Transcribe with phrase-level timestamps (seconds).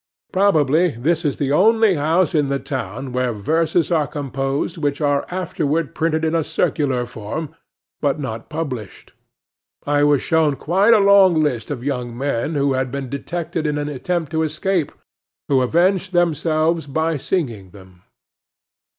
[0.31, 5.27] Probably this is the only house in the town where verses are composed, which are
[5.29, 7.53] afterward printed in a circular form,
[8.01, 9.13] but not published.
[9.85, 12.49] I was shown quite a long list of verses which were composed by some young
[12.49, 14.91] men who had been detected in an attempt to escape,
[15.47, 18.01] who avenged themselves by singing them.